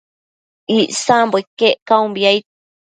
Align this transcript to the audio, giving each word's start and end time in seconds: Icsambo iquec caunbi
Icsambo 0.77 1.35
iquec 1.43 1.75
caunbi 1.87 2.23